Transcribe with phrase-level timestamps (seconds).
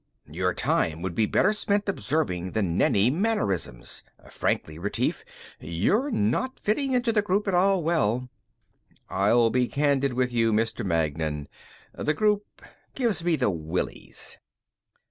[0.31, 4.01] "Your time would be better spent observing the Nenni mannerisms.
[4.31, 5.23] Frankly, Retief,
[5.59, 8.27] you're not fitting into the group at all well."
[9.11, 10.83] "I'll be candid with you, Mr.
[10.83, 11.47] Magnan.
[11.93, 12.63] The group
[12.95, 14.39] gives me the willies."